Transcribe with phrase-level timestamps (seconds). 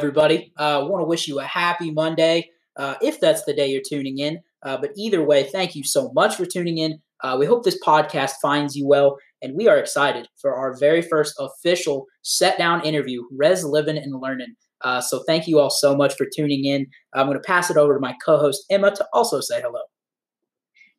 [0.00, 0.50] everybody.
[0.56, 2.48] I uh, want to wish you a happy Monday,
[2.78, 4.38] uh, if that's the day you're tuning in.
[4.62, 6.98] Uh, but either way, thank you so much for tuning in.
[7.22, 11.02] Uh, we hope this podcast finds you well, and we are excited for our very
[11.02, 14.54] first official set down interview, Res Living and Learning.
[14.80, 16.86] Uh, so thank you all so much for tuning in.
[17.12, 19.82] I'm going to pass it over to my co host, Emma, to also say hello.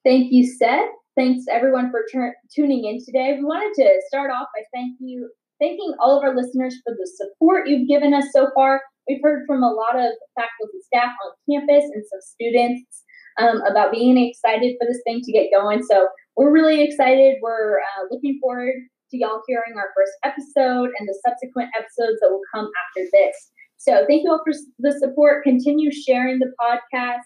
[0.06, 0.90] Thank you, Seth.
[1.18, 3.36] Thanks everyone for tur- tuning in today.
[3.36, 5.32] We wanted to start off by thank you
[5.62, 8.82] thanking all of our listeners for the support you've given us so far.
[9.08, 13.04] We've heard from a lot of faculty staff on campus and some students
[13.40, 15.84] um, about being excited for this thing to get going.
[15.84, 17.38] So we're really excited.
[17.42, 18.74] We're uh, looking forward
[19.12, 23.52] to y'all hearing our first episode and the subsequent episodes that will come after this.
[23.78, 25.44] So thank you all for the support.
[25.44, 27.26] Continue sharing the podcast,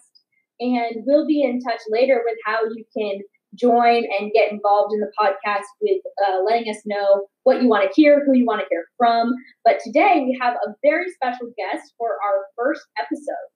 [0.58, 3.20] and we'll be in touch later with how you can
[3.56, 7.84] join and get involved in the podcast with uh, letting us know what you want
[7.84, 9.32] to hear, who you want to hear from.
[9.64, 13.46] But today we have a very special guest for our first episode.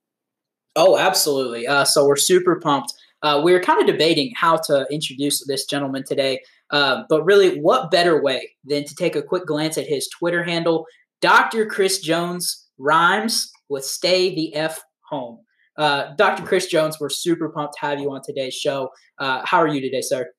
[0.77, 1.67] Oh, absolutely.
[1.67, 2.93] Uh, so we're super pumped.
[3.23, 7.61] Uh, we are kind of debating how to introduce this gentleman today, uh, but really,
[7.61, 10.87] what better way than to take a quick glance at his Twitter handle,
[11.21, 11.67] Dr.
[11.67, 15.41] Chris Jones rhymes with "Stay the F Home."
[15.81, 16.45] Uh, Dr.
[16.45, 18.91] Chris Jones, we're super pumped to have you on today's show.
[19.19, 20.31] Uh, how are you today, sir?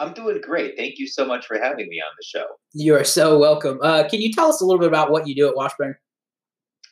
[0.00, 0.76] I'm doing great.
[0.76, 2.46] Thank you so much for having me on the show.
[2.72, 3.78] You are so welcome.
[3.80, 5.94] Uh, can you tell us a little bit about what you do at Washburn?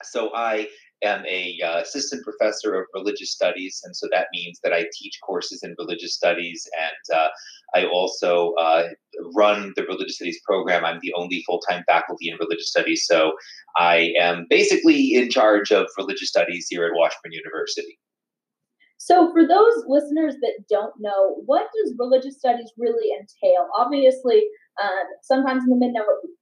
[0.04, 0.68] So I
[1.02, 5.18] am a uh, assistant professor of religious studies, and so that means that I teach
[5.22, 7.28] courses in religious studies, and uh,
[7.74, 8.88] I also uh,
[9.34, 10.84] run the religious studies program.
[10.84, 13.32] I'm the only full time faculty in religious studies, so
[13.76, 17.98] I am basically in charge of religious studies here at Washburn University.
[18.98, 23.68] So, for those listeners that don't know, what does religious studies really entail?
[23.76, 24.42] Obviously,
[24.82, 25.92] um, sometimes in the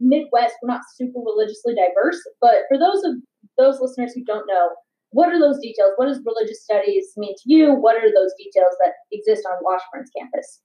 [0.01, 3.15] Midwest, we're not super religiously diverse, but for those of
[3.59, 4.71] those listeners who don't know,
[5.11, 5.93] what are those details?
[5.97, 7.75] What does religious studies mean to you?
[7.75, 10.61] What are those details that exist on Washburn's campus?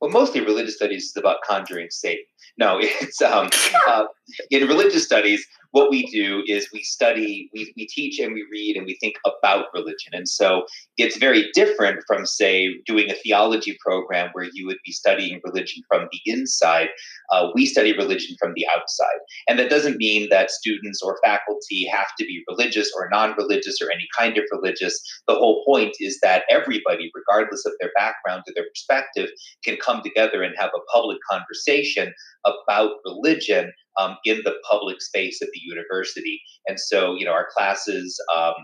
[0.00, 2.24] Well, mostly religious studies is about conjuring Satan.
[2.58, 3.50] No, it's um,
[3.86, 4.04] uh,
[4.50, 8.76] in religious studies what we do is we study, we, we teach and we read
[8.76, 10.12] and we think about religion.
[10.12, 10.66] And so
[10.98, 15.82] it's very different from, say, doing a theology program where you would be studying religion
[15.90, 16.90] from the inside.
[17.32, 19.18] Uh, we study religion from the outside.
[19.48, 23.82] And that doesn't mean that students or faculty have to be religious or non religious
[23.82, 24.96] or any kind of religious.
[25.26, 29.28] The whole point is that everybody, regardless of their background or their perspective,
[29.64, 35.40] can come together and have a public conversation about religion um, in the public space
[35.40, 36.40] of the university.
[36.66, 38.54] And so, you know, our classes um,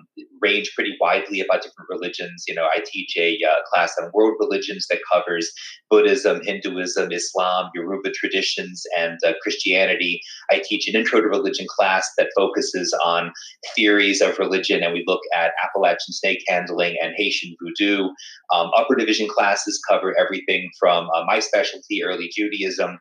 [0.40, 2.44] range pretty widely about different religions.
[2.48, 5.50] You know, I teach a uh, class on world religions that covers
[5.88, 10.20] Buddhism, Hinduism, Islam, Yoruba traditions, and uh, Christianity.
[10.50, 13.32] I teach an intro to religion class that focuses on
[13.76, 18.08] theories of religion, and we look at Appalachian snake handling and Haitian voodoo.
[18.52, 22.98] Um, upper division classes cover everything from uh, my specialty, early Judaism,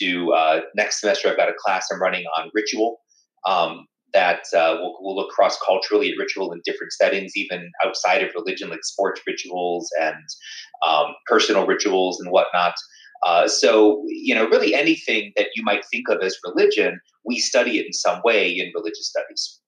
[0.00, 2.98] to uh, next semester I've got a class I'm running on ritual.
[3.46, 8.22] Um, that uh, will, will look cross culturally at ritual in different settings, even outside
[8.22, 10.24] of religion, like sports rituals and
[10.86, 12.74] um, personal rituals and whatnot.
[13.24, 17.78] Uh, so, you know, really anything that you might think of as religion, we study
[17.78, 19.60] it in some way in religious studies.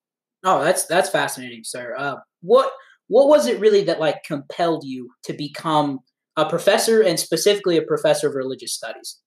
[0.43, 1.95] Oh, that's that's fascinating, sir.
[1.97, 2.71] Uh, what
[3.07, 5.99] what was it really that like compelled you to become
[6.37, 9.17] a professor and specifically a professor of religious studies?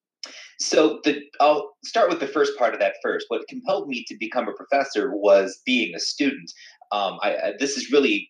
[0.61, 3.27] So the I'll start with the first part of that first.
[3.29, 6.51] What compelled me to become a professor was being a student.
[6.91, 8.29] Um, I, this is really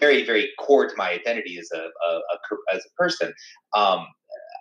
[0.00, 3.32] very very core to my identity as a, a, a as a person.
[3.74, 4.06] Um,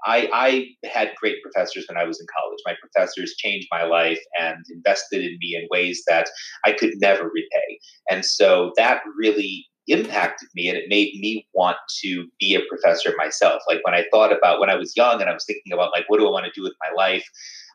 [0.06, 2.58] I, I, had great professors when I was in college.
[2.66, 6.28] My professors changed my life and invested in me in ways that
[6.66, 7.80] I could never repay.
[8.10, 13.14] And so that really impacted me and it made me want to be a professor
[13.18, 13.62] myself.
[13.68, 16.06] Like when I thought about when I was young and I was thinking about like
[16.08, 17.26] what do I want to do with my life,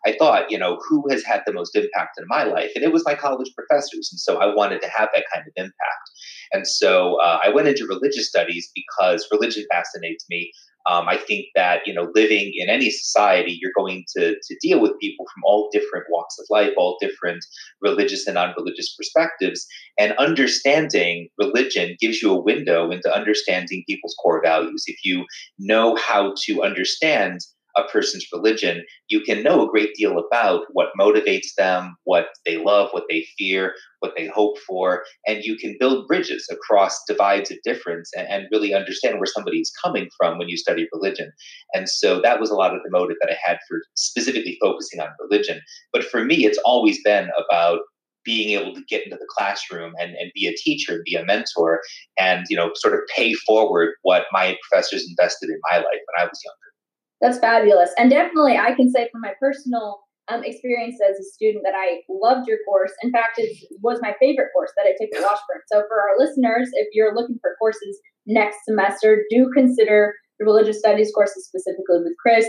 [0.07, 2.71] I thought, you know, who has had the most impact in my life?
[2.75, 4.09] And it was my college professors.
[4.13, 6.11] And so I wanted to have that kind of impact.
[6.53, 10.53] And so uh, I went into religious studies because religion fascinates me.
[10.89, 14.81] Um, I think that you know, living in any society, you're going to to deal
[14.81, 17.45] with people from all different walks of life, all different
[17.81, 19.67] religious and non-religious perspectives,
[19.99, 24.85] and understanding religion gives you a window into understanding people's core values.
[24.87, 25.25] If you
[25.59, 27.41] know how to understand
[27.77, 32.57] a person's religion, you can know a great deal about what motivates them, what they
[32.57, 37.51] love, what they fear, what they hope for, and you can build bridges across divides
[37.51, 41.31] of difference and, and really understand where somebody is coming from when you study religion.
[41.75, 45.01] And so that was a lot of the motive that I had for specifically focusing
[45.01, 45.61] on religion.
[45.93, 47.81] But for me, it's always been about
[48.27, 51.81] being able to get into the classroom and, and be a teacher, be a mentor,
[52.19, 56.21] and you know, sort of pay forward what my professors invested in my life when
[56.21, 56.76] I was younger.
[57.21, 61.65] That's fabulous, and definitely I can say from my personal um, experience as a student
[61.65, 62.93] that I loved your course.
[63.03, 65.63] In fact, it was my favorite course that I took at Washburn.
[65.73, 70.79] So for our listeners, if you're looking for courses next semester, do consider the religious
[70.79, 72.47] studies courses specifically with Chris.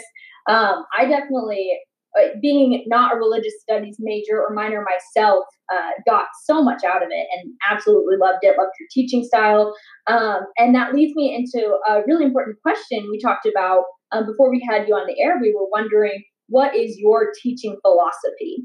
[0.49, 1.69] Um, I definitely
[2.41, 7.09] being not a religious studies major or minor myself, uh, got so much out of
[7.11, 9.75] it and absolutely loved it, loved your teaching style.
[10.07, 14.49] Um, and that leads me into a really important question we talked about um, before
[14.49, 15.37] we had you on the air.
[15.41, 18.63] We were wondering, what is your teaching philosophy?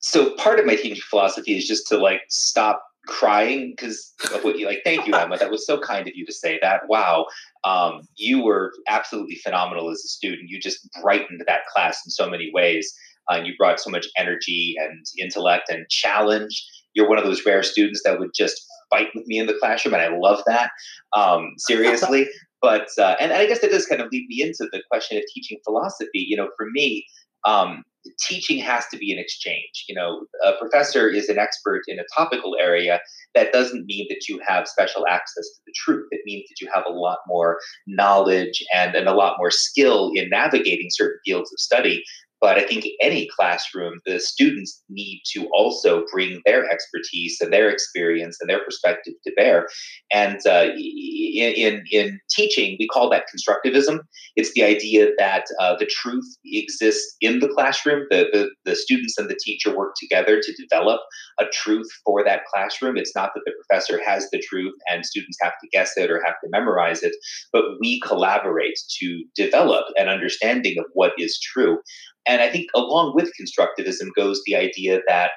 [0.00, 4.58] So part of my teaching philosophy is just to like stop crying because of what
[4.58, 4.80] you like.
[4.84, 5.36] Thank you, Emma.
[5.36, 6.82] That was so kind of you to say that.
[6.88, 7.26] Wow.
[7.64, 10.48] Um, you were absolutely phenomenal as a student.
[10.48, 12.94] You just brightened that class in so many ways.
[13.30, 16.64] Uh, you brought so much energy and intellect and challenge.
[16.94, 19.94] You're one of those rare students that would just fight with me in the classroom,
[19.94, 20.70] and I love that.
[21.12, 22.28] Um, seriously.
[22.62, 25.18] but uh, and, and I guess that does kind of lead me into the question
[25.18, 26.24] of teaching philosophy.
[26.28, 27.06] You know, for me,
[27.44, 27.84] um,
[28.20, 29.84] teaching has to be an exchange.
[29.88, 33.00] You know, a professor is an expert in a topical area.
[33.34, 36.08] That doesn't mean that you have special access to the truth.
[36.10, 40.10] It means that you have a lot more knowledge and, and a lot more skill
[40.14, 42.02] in navigating certain fields of study
[42.40, 47.68] but I think any classroom, the students need to also bring their expertise and their
[47.68, 49.66] experience and their perspective to bear.
[50.12, 54.00] And uh, in, in teaching, we call that constructivism.
[54.36, 58.06] It's the idea that uh, the truth exists in the classroom.
[58.10, 61.00] The, the, the students and the teacher work together to develop
[61.38, 62.96] a truth for that classroom.
[62.96, 66.22] It's not that the professor has the truth and students have to guess it or
[66.24, 67.14] have to memorize it,
[67.52, 71.78] but we collaborate to develop an understanding of what is true.
[72.26, 75.32] And I think along with constructivism goes the idea that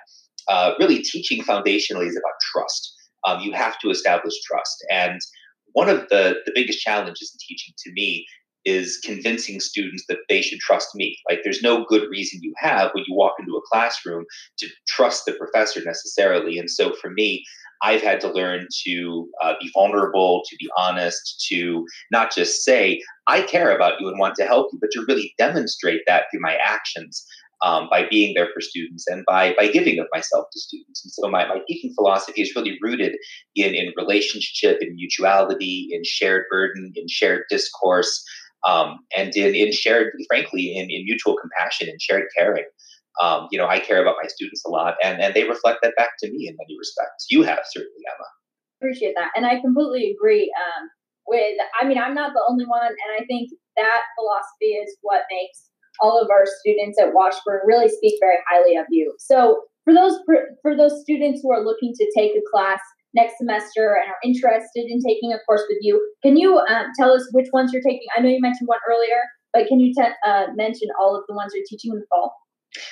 [0.48, 2.94] uh, really teaching foundationally is about trust.
[3.26, 4.86] Um, you have to establish trust.
[4.92, 5.20] And
[5.74, 8.26] one of the, the biggest challenges in teaching to me
[8.66, 11.18] is convincing students that they should trust me.
[11.30, 14.26] Like, there's no good reason you have when you walk into a classroom
[14.60, 16.58] to trust the professor necessarily.
[16.58, 17.44] And so, for me,
[17.84, 23.02] I've had to learn to uh, be vulnerable, to be honest, to not just say,
[23.28, 26.42] I care about you and want to help you, but to really demonstrate that through
[26.42, 27.26] my actions.
[27.62, 31.02] Um, by being there for students and by by giving of myself to students.
[31.06, 33.14] And so my, my teaching philosophy is really rooted
[33.56, 38.22] in in relationship, in mutuality, in shared burden, in shared discourse,
[38.68, 42.66] um, and in in shared, frankly, in, in mutual compassion and shared caring
[43.22, 45.94] um, you know, I care about my students a lot, and and they reflect that
[45.98, 47.28] back to me in many respects.
[47.30, 48.28] You have certainly, Emma.
[48.82, 50.52] Appreciate that, and I completely agree.
[50.58, 50.90] Um,
[51.26, 55.24] with, I mean, I'm not the only one, and I think that philosophy is what
[55.32, 55.70] makes
[56.02, 59.14] all of our students at Washburn really speak very highly of you.
[59.20, 60.18] So, for those
[60.62, 62.80] for those students who are looking to take a class
[63.14, 67.12] next semester and are interested in taking a course with you, can you um, tell
[67.12, 68.08] us which ones you're taking?
[68.18, 69.22] I know you mentioned one earlier,
[69.54, 72.34] but can you te- uh, mention all of the ones you're teaching in the fall?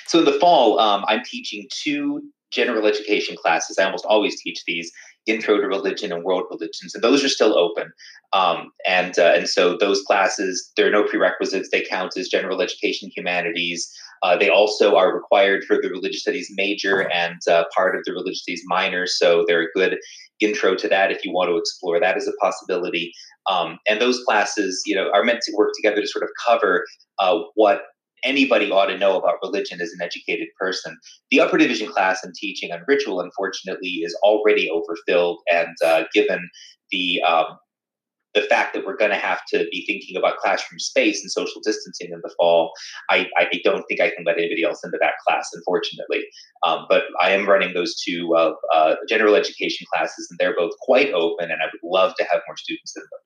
[0.06, 3.78] So in the fall, um, I'm teaching two general education classes.
[3.78, 4.92] I almost always teach these
[5.26, 7.92] intro to religion and world religions and those are still open.
[8.32, 11.68] Um, and uh, and so those classes there are no prerequisites.
[11.70, 13.90] They count as general education humanities.
[14.22, 18.12] Uh, they also are required for the religious studies major and uh, part of the
[18.12, 19.98] religious studies minor so they're a good
[20.40, 23.12] intro to that if you want to explore that as a possibility.
[23.48, 26.84] Um, and those classes you know are meant to work together to sort of cover
[27.20, 27.82] uh, what
[28.24, 30.96] anybody ought to know about religion as an educated person.
[31.30, 36.48] The upper division class in teaching on ritual, unfortunately, is already overfilled, and uh, given
[36.90, 37.58] the um,
[38.34, 41.60] the fact that we're going to have to be thinking about classroom space and social
[41.62, 42.72] distancing in the fall,
[43.10, 46.24] I, I don't think I can let anybody else into that class, unfortunately.
[46.66, 50.72] Um, but I am running those two uh, uh, general education classes, and they're both
[50.80, 53.20] quite open, and I would love to have more students in them.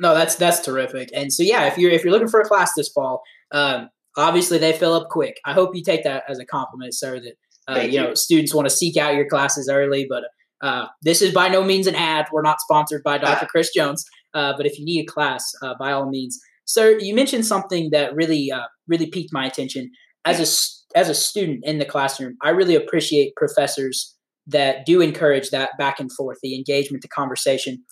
[0.00, 1.10] No, that's that's terrific.
[1.14, 3.90] And so yeah, if you're if you're looking for a class this fall, um,
[4.20, 5.38] obviously they fill up quick.
[5.44, 7.20] I hope you take that as a compliment, sir.
[7.20, 7.34] That
[7.68, 10.24] uh, you, you, know students want to seek out your classes early, but
[10.60, 12.26] uh, this is by no means an ad.
[12.32, 13.46] We're not sponsored by Dr.
[13.50, 16.98] Chris Jones, uh, but if you need a class, uh, by all means, sir.
[16.98, 19.90] You mentioned something that really uh, really piqued my attention
[20.24, 22.36] as a as a student in the classroom.
[22.42, 27.84] I really appreciate professors that do encourage that back and forth, the engagement, the conversation.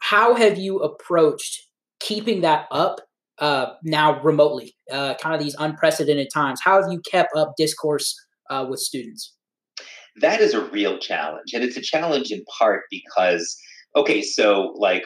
[0.00, 1.60] How have you approached
[2.00, 3.00] keeping that up
[3.40, 6.60] uh, now remotely, uh, kind of these unprecedented times.
[6.62, 8.14] How have you kept up discourse
[8.50, 9.34] uh, with students?
[10.20, 11.52] That is a real challenge.
[11.54, 13.56] And it's a challenge in part because,
[13.96, 15.04] okay, so like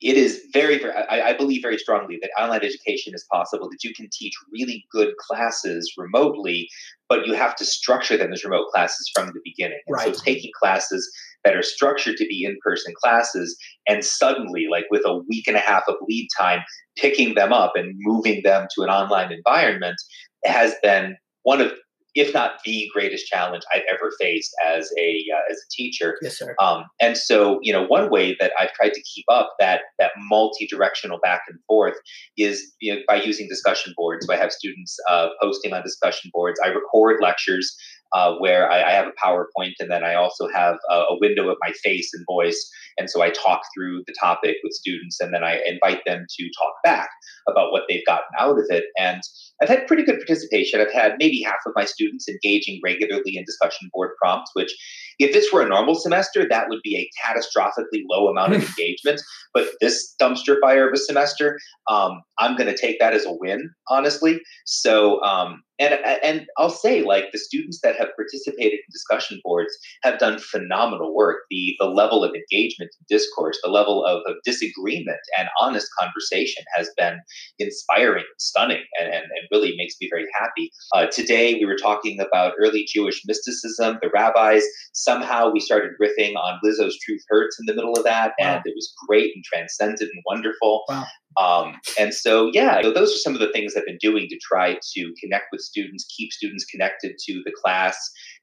[0.00, 3.82] it is very, very I, I, believe very strongly that online education is possible, that
[3.82, 6.68] you can teach really good classes remotely,
[7.08, 9.80] but you have to structure them as remote classes from the beginning.
[9.88, 10.14] And right.
[10.14, 11.10] so taking classes
[11.44, 15.60] that are structured to be in-person classes and suddenly, like with a week and a
[15.60, 16.60] half of lead time,
[16.96, 19.96] picking them up and moving them to an online environment
[20.44, 21.72] has been one of
[22.14, 26.18] if not the greatest challenge I've ever faced as a uh, as a teacher.
[26.20, 26.54] Yes, sir.
[26.58, 30.12] Um, and so, you know, one way that I've tried to keep up that that
[30.16, 31.94] multi-directional back and forth
[32.36, 34.26] is you know, by using discussion boards.
[34.26, 36.58] So I have students uh, posting on discussion boards.
[36.64, 37.76] I record lectures
[38.12, 41.48] uh, where I, I, have a PowerPoint and then I also have a, a, window
[41.50, 42.70] of my face and voice.
[42.96, 46.50] And so I talk through the topic with students and then I invite them to
[46.58, 47.10] talk back
[47.48, 48.84] about what they've gotten out of it.
[48.98, 49.20] And
[49.60, 50.80] I've had pretty good participation.
[50.80, 54.74] I've had maybe half of my students engaging regularly in discussion board prompts, which
[55.18, 59.20] if this were a normal semester, that would be a catastrophically low amount of engagement.
[59.54, 61.58] But this dumpster fire of a semester,
[61.88, 64.40] um, I'm going to take that as a win, honestly.
[64.64, 69.76] So um, and and I'll say like the students that have participated in discussion boards
[70.02, 71.42] have done phenomenal work.
[71.50, 76.64] The the level of engagement and discourse, the level of, of disagreement and honest conversation
[76.74, 77.20] has been
[77.58, 80.70] inspiring, stunning, and, and, and really makes me very happy.
[80.94, 84.64] Uh, today we were talking about early Jewish mysticism, the rabbis.
[85.08, 88.56] Somehow we started riffing on Lizzo's "Truth Hurts" in the middle of that, wow.
[88.56, 90.84] and it was great and transcendent and wonderful.
[90.86, 91.06] Wow.
[91.38, 94.74] Um, and so, yeah, those are some of the things I've been doing to try
[94.74, 97.96] to connect with students, keep students connected to the class,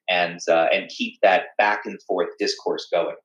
[0.10, 3.16] and uh, and keep that back and forth discourse going.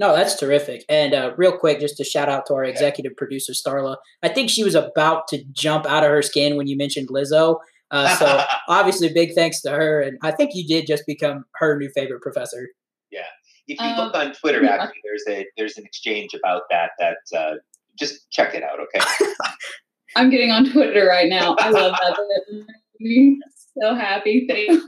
[0.00, 0.84] No, that's terrific.
[0.88, 3.96] And uh, real quick, just to shout out to our executive producer, Starla.
[4.22, 7.58] I think she was about to jump out of her skin when you mentioned Lizzo.
[7.90, 10.00] Uh, so obviously, big thanks to her.
[10.00, 12.68] And I think you did just become her new favorite professor.
[13.68, 13.74] Yeah.
[13.74, 17.38] If you look um, on Twitter, actually, there's a there's an exchange about that that
[17.38, 17.54] uh,
[17.98, 19.04] just check it out, okay?
[20.16, 21.54] I'm getting on Twitter right now.
[21.58, 22.66] I love that.
[23.80, 24.46] so happy.
[24.48, 24.84] Thanks.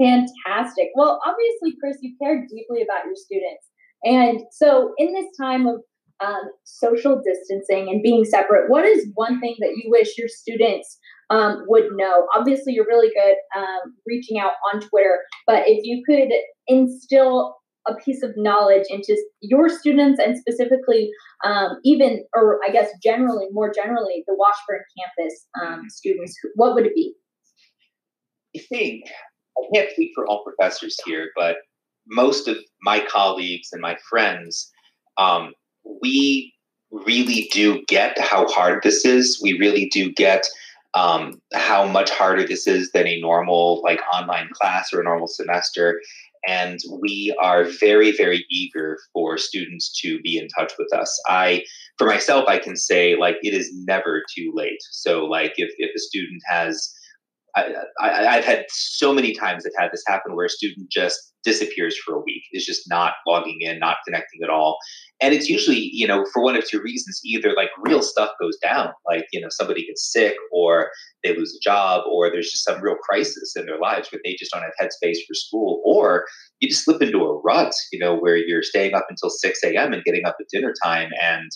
[0.00, 0.90] Fantastic.
[0.94, 3.66] Well, obviously, Chris, you care deeply about your students.
[4.04, 5.80] And so, in this time of
[6.20, 10.98] um, social distancing and being separate, what is one thing that you wish your students
[11.30, 12.26] um, would know?
[12.34, 16.30] Obviously, you're really good um, reaching out on Twitter, but if you could
[16.66, 17.54] instill
[17.88, 21.10] a piece of knowledge into your students and specifically
[21.44, 26.86] um, even or i guess generally more generally the washburn campus um, students what would
[26.86, 27.14] it be
[28.56, 29.04] i think
[29.56, 31.56] i can't speak for all professors here but
[32.08, 34.70] most of my colleagues and my friends
[35.18, 35.52] um,
[36.02, 36.52] we
[36.90, 40.46] really do get how hard this is we really do get
[40.94, 45.28] um, how much harder this is than a normal like online class or a normal
[45.28, 46.00] semester.
[46.46, 51.20] And we are very very eager for students to be in touch with us.
[51.28, 51.64] I
[51.98, 54.80] for myself i can say like it is never too late.
[54.90, 56.94] So like if, if a student has
[58.00, 61.96] I, have had so many times I've had this happen where a student just disappears
[62.04, 64.76] for a week, is just not logging in, not connecting at all.
[65.20, 68.56] And it's usually, you know, for one of two reasons either like real stuff goes
[68.62, 70.90] down, like, you know, somebody gets sick or
[71.24, 74.36] they lose a job or there's just some real crisis in their lives where they
[74.38, 76.24] just don't have headspace for school, or
[76.60, 79.92] you just slip into a rut, you know, where you're staying up until 6 a.m.
[79.92, 81.50] and getting up at dinner time and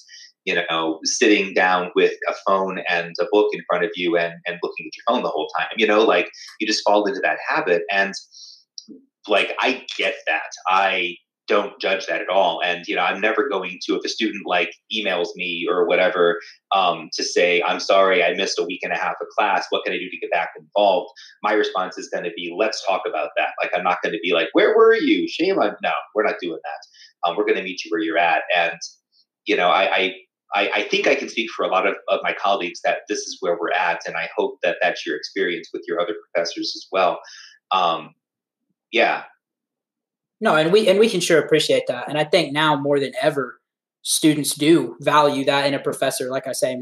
[0.45, 4.35] you know, sitting down with a phone and a book in front of you and,
[4.47, 5.69] and looking at your phone the whole time.
[5.77, 7.83] You know, like you just fall into that habit.
[7.91, 8.13] And
[9.29, 10.51] like, I get that.
[10.69, 11.17] I
[11.49, 12.61] don't judge that at all.
[12.65, 16.41] And, you know, I'm never going to, if a student like emails me or whatever
[16.75, 19.67] um, to say, I'm sorry, I missed a week and a half of class.
[19.71, 21.11] What can I do to get back involved?
[21.43, 23.51] My response is going to be, let's talk about that.
[23.61, 25.29] Like, I'm not going to be like, where were you?
[25.29, 27.29] Shame on, no, we're not doing that.
[27.29, 28.43] Um, we're going to meet you where you're at.
[28.57, 28.79] And,
[29.45, 30.15] you know, I, I
[30.55, 33.21] I, I, think I can speak for a lot of, of my colleagues that this
[33.21, 36.73] is where we're at, and I hope that that's your experience with your other professors
[36.77, 37.21] as well.
[37.71, 38.11] Um,
[38.93, 39.25] yeah.
[40.41, 43.13] No, and we and we can sure appreciate that, and I think now more than
[43.21, 43.61] ever,
[44.03, 46.29] students do value that in a professor.
[46.29, 46.77] Like I say,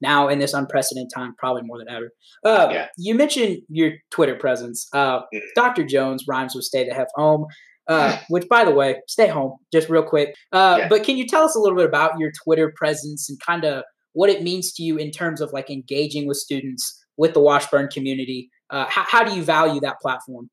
[0.00, 2.10] now in this unprecedented time, probably more than ever.
[2.44, 2.88] Uh, yeah.
[2.98, 4.88] You mentioned your Twitter presence.
[4.92, 5.40] Uh, mm.
[5.54, 5.84] Dr.
[5.84, 7.46] Jones rhymes with "stay the heck home."
[7.86, 10.34] Uh, which, by the way, stay home, just real quick.
[10.52, 10.88] Uh, yeah.
[10.88, 13.84] But can you tell us a little bit about your Twitter presence and kind of
[14.12, 17.88] what it means to you in terms of like engaging with students with the Washburn
[17.88, 18.50] community?
[18.70, 20.48] Uh, how, how do you value that platform?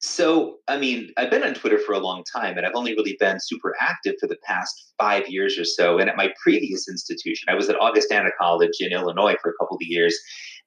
[0.00, 3.16] So, I mean, I've been on Twitter for a long time, and I've only really
[3.18, 5.98] been super active for the past five years or so.
[5.98, 9.76] And at my previous institution, I was at Augustana College in Illinois for a couple
[9.76, 10.16] of years,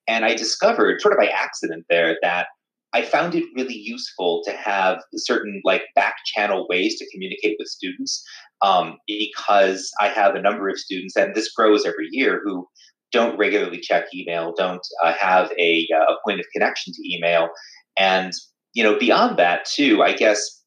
[0.07, 2.47] and I discovered, sort of by accident, there that
[2.93, 7.67] I found it really useful to have certain like back channel ways to communicate with
[7.67, 8.23] students.
[8.61, 12.67] um, because I have a number of students, and this grows every year, who
[13.11, 17.49] don't regularly check email, don't uh, have a, uh, a point of connection to email,
[17.97, 18.33] and
[18.73, 20.03] you know beyond that too.
[20.03, 20.59] I guess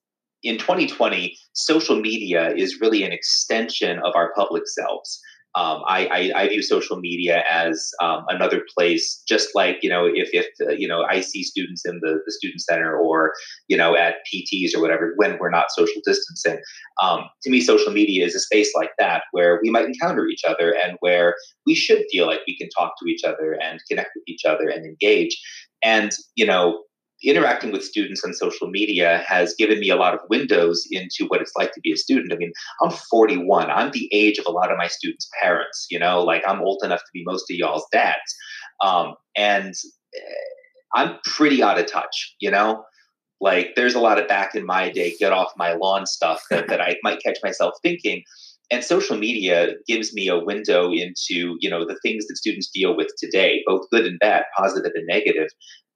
[0.42, 5.20] in 2020, social media is really an extension of our public selves.
[5.54, 10.06] Um, I, I, I, view social media as um, another place, just like you know,
[10.06, 13.34] if if uh, you know, I see students in the, the student center or
[13.68, 16.58] you know at PTs or whatever when we're not social distancing.
[17.02, 20.42] Um, to me, social media is a space like that where we might encounter each
[20.46, 21.34] other and where
[21.66, 24.68] we should feel like we can talk to each other and connect with each other
[24.68, 25.38] and engage.
[25.82, 26.82] And you know,
[27.24, 31.40] interacting with students on social media has given me a lot of windows into what
[31.40, 32.32] it's like to be a student.
[32.32, 32.52] I mean,
[32.82, 33.70] I'm 41.
[33.70, 36.82] I'm the age of a lot of my students' parents, you know, like I'm old
[36.84, 38.36] enough to be most of y'all's dads.
[38.82, 39.74] Um, and
[40.14, 40.34] eh,
[40.94, 42.84] I'm pretty out of touch, you know?
[43.40, 46.68] Like there's a lot of back in my day, get off my lawn stuff that,
[46.68, 48.22] that I might catch myself thinking
[48.72, 52.96] and social media gives me a window into you know the things that students deal
[52.96, 55.48] with today both good and bad positive and negative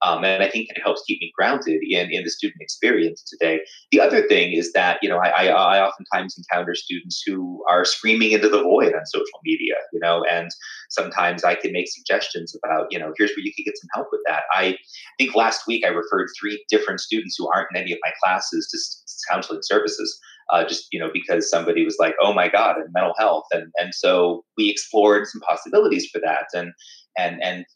[0.03, 3.61] um, and I think it helps keep me grounded in, in the student experience today.
[3.91, 7.85] The other thing is that, you know, I, I, I oftentimes encounter students who are
[7.85, 10.51] screaming into the void on social media, you know, and
[10.91, 14.09] sometimes I can make suggestions about, you know, here's where you could get some help
[14.13, 14.43] with that.
[14.53, 14.77] I
[15.19, 18.69] think last week I referred three different students who aren't in any of my classes
[18.71, 20.19] to counseling services.
[20.53, 23.73] Uh, just you know because somebody was like oh my god and mental health and
[23.79, 26.73] and so we explored some possibilities for that and
[27.19, 27.67] and and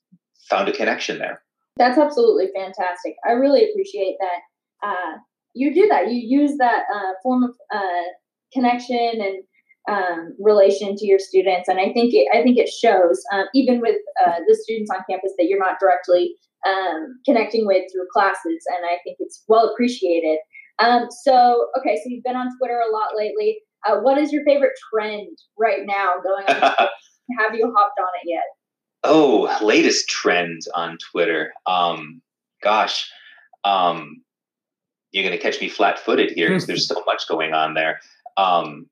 [0.48, 1.42] found a connection there
[1.76, 3.14] that's absolutely fantastic.
[3.26, 4.88] I really appreciate that.
[4.88, 5.18] Uh,
[5.54, 6.10] you do that.
[6.12, 8.08] You use that uh, form of uh,
[8.52, 9.42] connection and
[9.88, 13.80] um, relation to your students, and I think it, I think it shows um, even
[13.80, 16.34] with uh, the students on campus that you're not directly
[16.66, 20.38] um, connecting with through classes, and I think it's well appreciated.
[20.78, 23.58] Um, so, okay, so you've been on Twitter a lot lately.
[23.86, 26.72] Uh, what is your favorite trend right now going on?
[27.38, 28.42] Have you hopped on it yet?
[29.02, 31.52] Oh, latest trend on Twitter.
[31.66, 32.20] Um,
[32.62, 33.10] gosh,
[33.64, 34.22] um,
[35.12, 38.00] you're going to catch me flat-footed here because there's so much going on there.
[38.36, 38.88] Um,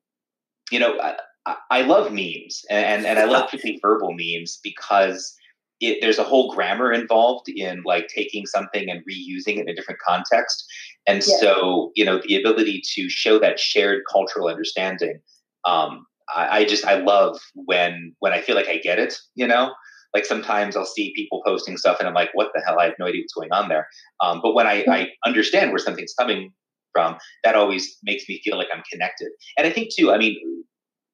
[0.71, 0.99] you know,
[1.45, 5.35] I, I love memes and, and I love particularly verbal memes because
[5.79, 9.75] it, there's a whole grammar involved in like taking something and reusing it in a
[9.75, 10.65] different context.
[11.07, 11.37] And yeah.
[11.39, 15.19] so, you know, the ability to show that shared cultural understanding.
[15.65, 19.47] Um, I, I just I love when when I feel like I get it, you
[19.47, 19.71] know
[20.13, 22.79] like sometimes I'll see people posting stuff and I'm like, what the hell?
[22.79, 23.87] I have no idea what's going on there.
[24.21, 26.51] Um, but when I, I understand where something's coming
[26.93, 29.29] from, that always makes me feel like I'm connected.
[29.57, 30.37] And I think too, I mean,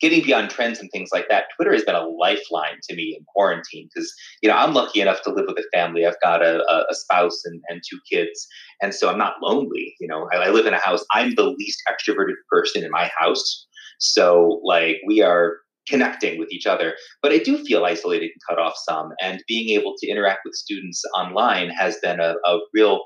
[0.01, 3.25] getting beyond trends and things like that, Twitter has been a lifeline to me in
[3.34, 6.05] quarantine because you know I'm lucky enough to live with a family.
[6.05, 8.47] I've got a, a spouse and, and two kids,
[8.81, 9.95] and so I'm not lonely.
[9.99, 11.05] You know, I, I live in a house.
[11.13, 13.67] I'm the least extroverted person in my house,
[13.99, 16.95] so like we are connecting with each other.
[17.21, 20.56] But I do feel isolated and cut off some, and being able to interact with
[20.56, 23.06] students online has been a, a real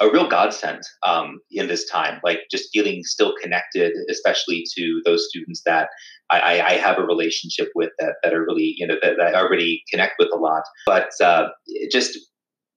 [0.00, 2.20] a real godsend um, in this time.
[2.24, 5.90] Like just feeling still connected, especially to those students that
[6.30, 9.38] I, I, have a relationship with that that are really you know that, that I
[9.38, 10.62] already connect with a lot.
[10.86, 11.48] But uh,
[11.90, 12.18] just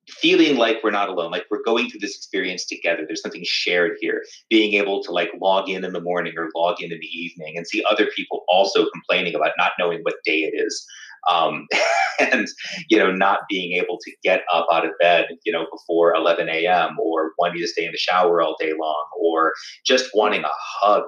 [0.08, 3.94] feeling like we're not alone like we're going through this experience together there's something shared
[4.02, 7.08] here being able to like log in in the morning or log in in the
[7.08, 10.86] evening and see other people also complaining about not knowing what day it is
[11.30, 11.68] um,
[12.20, 12.48] and
[12.89, 16.50] you know not being able to get up out of bed you know before 11
[16.50, 19.54] a.m or wanting to stay in the shower all day long or
[19.86, 21.04] just wanting a hug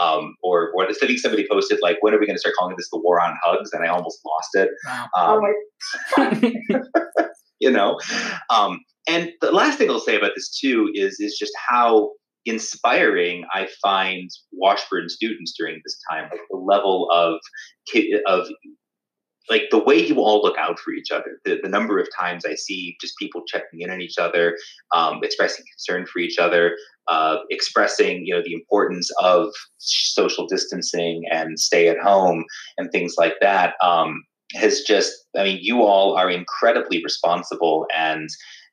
[0.00, 2.76] um, or or I think somebody posted like, when are we going to start calling
[2.76, 3.70] this the war on hugs?
[3.72, 4.70] And I almost lost it.
[4.86, 5.08] Wow.
[5.14, 5.42] Um,
[6.16, 6.80] oh
[7.62, 7.98] you know?
[8.50, 12.10] Um, and the last thing i'll say about this too is is just how
[12.44, 17.38] inspiring i find washburn students during this time like the level of
[18.26, 18.48] of
[19.50, 22.44] like the way you all look out for each other the, the number of times
[22.44, 24.56] i see just people checking in on each other
[24.94, 26.76] um, expressing concern for each other
[27.08, 29.48] uh, expressing you know the importance of
[29.78, 32.44] social distancing and stay at home
[32.78, 34.22] and things like that um,
[34.54, 38.28] has just, I mean, you all are incredibly responsible and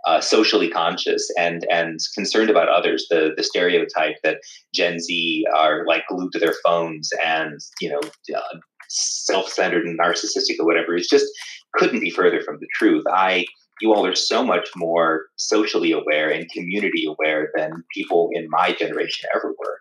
[0.08, 3.06] uh, socially conscious and and concerned about others.
[3.10, 4.38] The the stereotype that
[4.74, 8.00] Gen Z are like glued to their phones and you know
[8.36, 11.28] uh, self-centered and narcissistic or whatever is just
[11.74, 13.04] couldn't be further from the truth.
[13.12, 13.46] I
[13.82, 18.74] you all are so much more socially aware and community aware than people in my
[18.74, 19.80] generation ever were.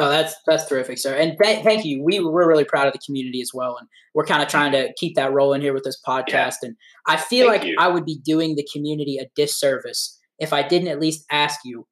[0.00, 1.14] Oh, that's that's terrific, sir.
[1.14, 2.02] And th- thank you.
[2.02, 4.92] We we're really proud of the community as well, and we're kind of trying to
[4.96, 6.56] keep that rolling here with this podcast.
[6.62, 6.68] Yeah.
[6.68, 7.76] And I feel thank like you.
[7.78, 11.86] I would be doing the community a disservice if I didn't at least ask you,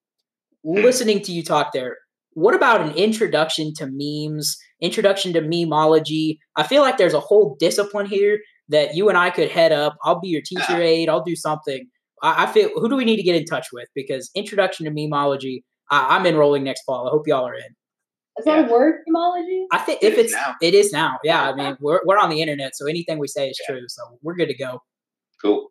[0.64, 0.76] hmm.
[0.76, 1.98] listening to you talk there,
[2.32, 6.38] what about an introduction to memes, introduction to memology?
[6.56, 8.40] I feel like there's a whole discipline here
[8.70, 9.96] that you and I could head up.
[10.02, 11.08] I'll be your teacher aide.
[11.08, 11.86] I'll do something.
[12.22, 13.88] I, I feel who do we need to get in touch with?
[13.94, 17.06] Because introduction to memology, I, I'm enrolling next fall.
[17.06, 17.74] I hope y'all are in.
[18.38, 18.66] Is that yeah.
[18.66, 19.64] a word, memology?
[19.72, 20.54] I think if it's now.
[20.62, 21.18] it is now.
[21.24, 23.74] Yeah, I mean we're we're on the internet, so anything we say is yeah.
[23.74, 23.84] true.
[23.88, 24.82] So we're good to go.
[25.42, 25.68] Cool.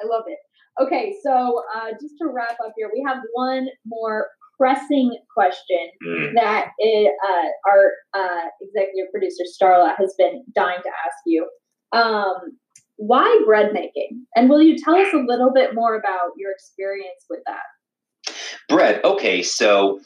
[0.00, 0.38] I love it.
[0.80, 6.32] Okay, so uh, just to wrap up here, we have one more pressing question mm.
[6.34, 11.48] that it, uh, our uh, executive producer Starla has been dying to ask you.
[11.92, 12.58] Um,
[12.96, 14.24] why bread making?
[14.36, 18.34] And will you tell us a little bit more about your experience with that?
[18.68, 19.00] Bread.
[19.04, 20.00] Okay, so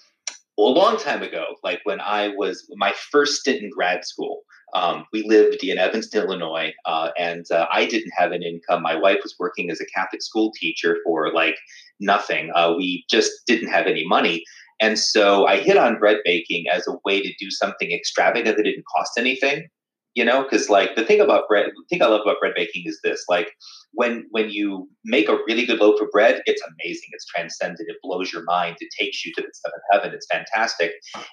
[0.59, 4.43] a long time ago, like when I was my first stint in grad school,
[4.75, 8.83] um, we lived in Evanston, Illinois, uh, and uh, I didn't have an income.
[8.83, 11.57] My wife was working as a Catholic school teacher for like
[12.01, 12.51] nothing.
[12.55, 14.45] Uh, we just didn't have any money.
[14.81, 18.63] And so I hit on bread baking as a way to do something extravagant that
[18.63, 19.69] didn't cost anything
[20.15, 22.83] you know because like the thing about bread the thing i love about bread baking
[22.87, 23.51] is this like
[23.93, 27.97] when when you make a really good loaf of bread it's amazing it's transcendent it
[28.03, 30.93] blows your mind it takes you to the seventh heaven it's fantastic.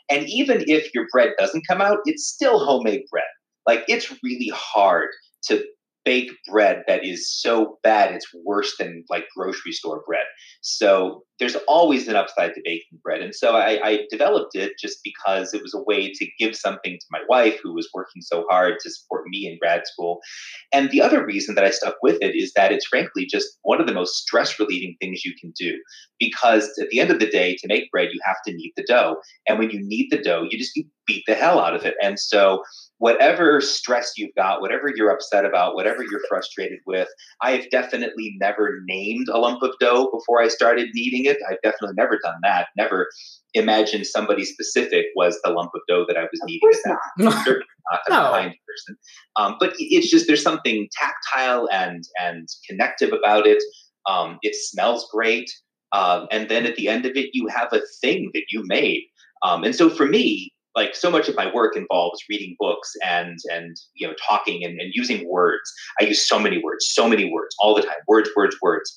[0.09, 3.25] And even if your bread doesn't come out it's still homemade bread.
[3.65, 5.09] Like it's really hard
[5.47, 5.63] to
[6.05, 10.25] bake bread that is so bad it's worse than like grocery store bread.
[10.61, 13.21] So there's always an upside to baking bread.
[13.21, 16.93] And so I, I, developed it just because it was a way to give something
[16.93, 20.19] to my wife who was working so hard to support me in grad school.
[20.71, 23.81] And the other reason that I stuck with it is that it's frankly just one
[23.81, 25.77] of the most stress relieving things you can do.
[26.19, 28.85] Because at the end of the day, to make bread, you have to knead the
[28.87, 29.17] dough.
[29.47, 31.95] And when you knead the dough, you just you beat the hell out of it.
[32.01, 32.63] And so
[32.99, 37.07] whatever stress you've got, whatever you're upset about, whatever you're frustrated with,
[37.41, 41.37] I have definitely never named a lump of dough before I started kneading it.
[41.49, 42.67] I've definitely never done that.
[42.77, 43.09] Never
[43.53, 46.69] imagined somebody specific was the lump of dough that I was of kneading.
[46.85, 46.99] Not.
[47.17, 47.47] not
[48.07, 48.31] a no.
[48.31, 48.97] kind person.
[49.35, 53.61] Um, but it's just there's something tactile and and connective about it.
[54.07, 55.49] Um, it smells great.
[55.91, 59.03] Um, and then at the end of it, you have a thing that you made.
[59.43, 63.37] Um, and so for me, like so much of my work involves reading books and
[63.51, 65.71] and you know talking and, and using words.
[65.99, 68.95] I use so many words so many words all the time words words words.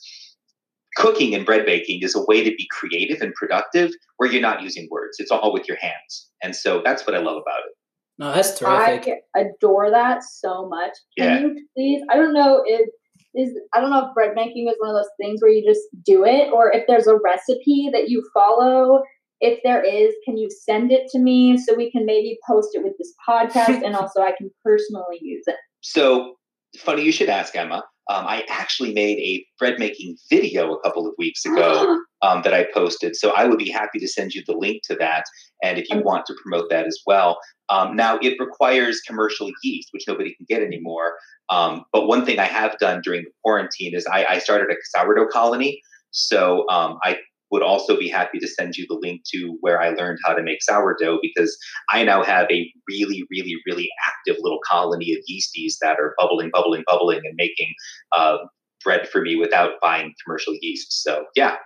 [0.96, 4.62] Cooking and bread baking is a way to be creative and productive where you're not
[4.62, 5.18] using words.
[5.20, 6.28] It's all with your hands.
[6.42, 7.74] And so that's what i love about it.
[8.18, 9.22] No that's terrific.
[9.36, 10.92] I adore that so much.
[11.16, 11.40] Can yeah.
[11.40, 12.88] you please i don't know if
[13.34, 15.82] is I don't know if bread making is one of those things where you just
[16.04, 19.02] do it or if there's a recipe that you follow
[19.40, 22.82] if there is, can you send it to me so we can maybe post it
[22.82, 25.56] with this podcast and also I can personally use it?
[25.80, 26.34] So
[26.78, 27.84] funny you should ask, Emma.
[28.10, 32.54] Um, I actually made a bread making video a couple of weeks ago um, that
[32.54, 33.14] I posted.
[33.14, 35.24] So I would be happy to send you the link to that.
[35.62, 37.38] And if you want to promote that as well.
[37.68, 41.16] Um, now, it requires commercial yeast, which nobody can get anymore.
[41.50, 44.76] Um, but one thing I have done during the quarantine is I, I started a
[44.96, 45.82] sourdough colony.
[46.10, 47.18] So um, I
[47.50, 50.42] would also be happy to send you the link to where I learned how to
[50.42, 51.56] make sourdough because
[51.90, 56.50] I now have a really, really, really active little colony of yeasties that are bubbling,
[56.52, 57.72] bubbling, bubbling, and making
[58.12, 58.38] uh,
[58.84, 61.02] bread for me without buying commercial yeast.
[61.02, 61.56] So, yeah.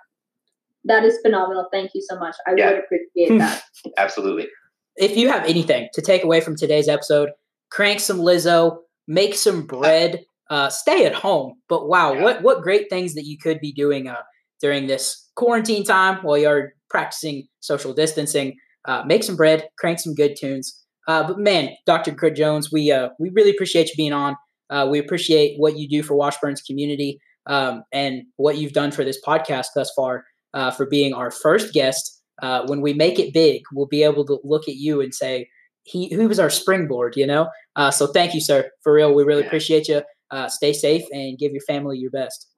[0.84, 1.68] That is phenomenal.
[1.72, 2.36] Thank you so much.
[2.46, 2.70] I yeah.
[2.70, 3.62] would appreciate that.
[3.96, 4.48] Absolutely.
[4.96, 7.30] If you have anything to take away from today's episode,
[7.70, 11.54] crank some Lizzo, make some bread, uh, stay at home.
[11.68, 12.22] But wow, yeah.
[12.22, 14.20] what what great things that you could be doing uh,
[14.60, 18.56] during this quarantine time while you're practicing social distancing.
[18.84, 20.82] Uh, make some bread, crank some good tunes.
[21.08, 22.14] Uh, but man, Dr.
[22.14, 24.36] Chris Jones, we uh, we really appreciate you being on.
[24.70, 29.04] Uh, we appreciate what you do for Washburn's community um, and what you've done for
[29.04, 30.24] this podcast thus far.
[30.54, 32.20] Uh, for being our first guest.
[32.42, 35.48] Uh, when we make it big, we'll be able to look at you and say,
[35.84, 37.48] "He, he was our springboard," you know.
[37.90, 38.68] so thank you, sir.
[38.82, 39.46] For real, we really yeah.
[39.46, 40.02] appreciate you.
[40.48, 42.51] stay safe and give your family your best.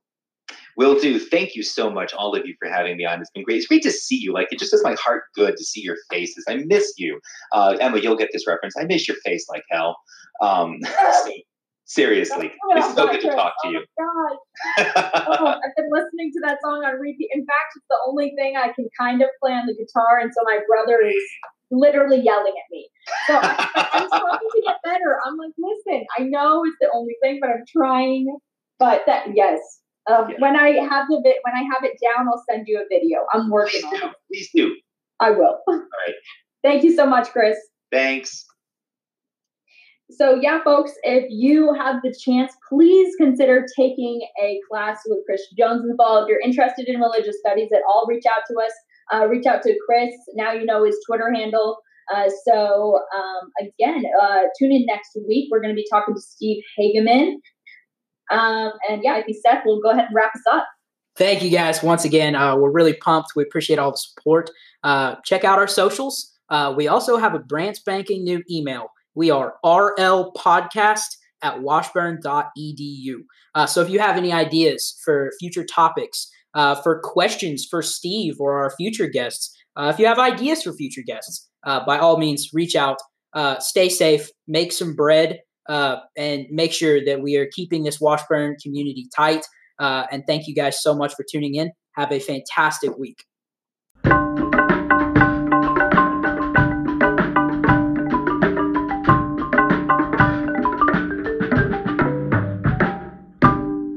[0.76, 1.18] Will do.
[1.18, 3.20] Thank you so much, all of you, for having me on.
[3.20, 3.58] It's been great.
[3.58, 4.32] It's great to see you.
[4.32, 6.44] Like, it just does my heart good to see your faces.
[6.48, 7.20] I miss you.
[7.52, 8.74] Uh, Emma, you'll get this reference.
[8.76, 9.96] I miss your face like hell.
[10.42, 10.78] Um,
[11.84, 13.84] seriously, it's so good to talk to you.
[14.00, 14.36] Oh,
[14.78, 17.28] oh, I've been listening to that song on repeat.
[17.32, 20.18] In fact, it's the only thing I can kind of play on the guitar.
[20.20, 21.22] And so my brother is
[21.70, 22.88] literally yelling at me.
[23.26, 25.18] So I, I'm trying to get better.
[25.24, 28.26] I'm like, listen, I know it's the only thing, but I'm trying.
[28.78, 29.60] But that, yes,
[30.10, 30.36] um, yeah.
[30.38, 33.26] When I have the bit, when I have it down, I'll send you a video.
[33.32, 34.06] I'm working Please on do.
[34.06, 34.12] it.
[34.28, 34.76] Please do.
[35.20, 35.58] I will.
[35.66, 36.14] All right.
[36.62, 37.56] Thank you so much, Chris.
[37.92, 38.44] Thanks.
[40.10, 45.42] So, yeah, folks, if you have the chance, please consider taking a class with Chris
[45.58, 46.22] Jones in the fall.
[46.22, 48.72] If you're interested in religious studies at all, reach out to us.
[49.12, 50.14] Uh, reach out to Chris.
[50.34, 51.78] Now you know his Twitter handle.
[52.14, 55.48] Uh, so um, again, uh, tune in next week.
[55.50, 57.36] We're going to be talking to Steve Hageman.
[58.30, 60.66] Um, and yeah, I think Seth will go ahead and wrap us up.
[61.16, 62.34] Thank you guys once again.
[62.34, 63.30] Uh, we're really pumped.
[63.36, 64.50] We appreciate all the support.
[64.82, 66.32] Uh, check out our socials.
[66.48, 68.88] Uh, we also have a brand spanking new email.
[69.14, 71.04] We are RL Podcast
[71.42, 73.14] at washburn.edu.
[73.54, 78.36] Uh, so if you have any ideas for future topics, uh, for questions for Steve
[78.40, 82.18] or our future guests, uh, if you have ideas for future guests, uh, by all
[82.18, 82.98] means, reach out.
[83.34, 88.00] Uh, stay safe, make some bread, uh, and make sure that we are keeping this
[88.00, 89.44] Washburn community tight.
[89.78, 91.70] and thank you guys so much for tuning in.
[91.96, 93.24] Have a fantastic week.